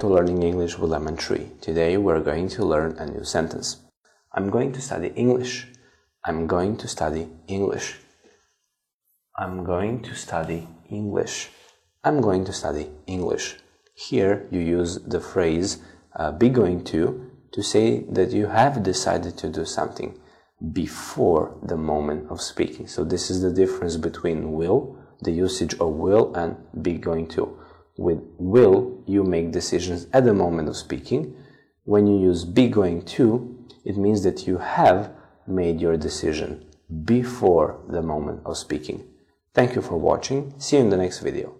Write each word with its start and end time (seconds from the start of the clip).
To 0.00 0.08
learning 0.08 0.42
English 0.42 0.78
with 0.78 0.90
Lemon 0.90 1.16
Tree. 1.16 1.50
Today 1.60 1.96
we're 1.96 2.22
going 2.22 2.48
to 2.48 2.64
learn 2.64 2.96
a 2.98 3.06
new 3.06 3.22
sentence. 3.22 3.76
I'm 4.32 4.50
going 4.50 4.72
to 4.72 4.80
study 4.80 5.12
English. 5.14 5.68
I'm 6.24 6.48
going 6.48 6.76
to 6.78 6.88
study 6.88 7.28
English. 7.46 8.00
I'm 9.36 9.62
going 9.64 10.02
to 10.02 10.14
study 10.14 10.66
English. 10.90 11.50
I'm 12.02 12.20
going 12.20 12.44
to 12.46 12.52
study 12.52 12.90
English. 13.06 13.58
Here 13.94 14.48
you 14.50 14.60
use 14.60 14.98
the 14.98 15.20
phrase 15.20 15.78
uh, 16.16 16.32
be 16.32 16.48
going 16.48 16.82
to 16.84 17.30
to 17.52 17.62
say 17.62 18.00
that 18.10 18.32
you 18.32 18.46
have 18.46 18.82
decided 18.82 19.36
to 19.38 19.48
do 19.48 19.64
something 19.64 20.18
before 20.72 21.56
the 21.62 21.76
moment 21.76 22.30
of 22.30 22.40
speaking. 22.40 22.88
So 22.88 23.04
this 23.04 23.30
is 23.30 23.42
the 23.42 23.52
difference 23.52 23.96
between 23.96 24.52
will, 24.52 24.96
the 25.20 25.32
usage 25.32 25.74
of 25.74 25.90
will, 25.90 26.34
and 26.34 26.56
be 26.82 26.94
going 26.94 27.28
to. 27.36 27.58
With 27.96 28.20
will, 28.38 29.02
you 29.06 29.22
make 29.22 29.52
decisions 29.52 30.06
at 30.12 30.24
the 30.24 30.34
moment 30.34 30.68
of 30.68 30.76
speaking. 30.76 31.36
When 31.84 32.06
you 32.06 32.18
use 32.18 32.44
be 32.44 32.68
going 32.68 33.02
to, 33.16 33.66
it 33.84 33.96
means 33.96 34.22
that 34.22 34.46
you 34.46 34.58
have 34.58 35.10
made 35.46 35.80
your 35.80 35.96
decision 35.96 36.64
before 37.04 37.80
the 37.88 38.02
moment 38.02 38.42
of 38.46 38.56
speaking. 38.56 39.04
Thank 39.54 39.74
you 39.74 39.82
for 39.82 39.96
watching. 39.96 40.54
See 40.58 40.76
you 40.76 40.82
in 40.82 40.90
the 40.90 40.96
next 40.96 41.18
video. 41.20 41.54